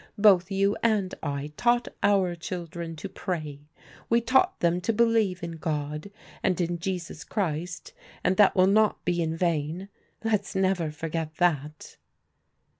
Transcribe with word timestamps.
Both 0.17 0.49
you 0.49 0.75
and 0.81 1.13
I 1.21 1.53
taught 1.57 1.87
our 2.01 2.33
children 2.33 2.95
to 2.95 3.07
pray. 3.07 3.59
We 4.09 4.19
taught 4.19 4.59
them 4.59 4.81
to 4.81 4.91
believe 4.91 5.43
in 5.43 5.57
God, 5.57 6.09
and 6.41 6.59
in 6.59 6.79
Jesus 6.79 7.23
Christ, 7.23 7.93
and 8.23 8.35
that 8.37 8.55
will 8.55 8.65
not 8.65 9.05
be 9.05 9.21
in 9.21 9.37
vain. 9.37 9.89
Let's 10.23 10.55
never 10.55 10.89
forget 10.89 11.35
that." 11.35 11.97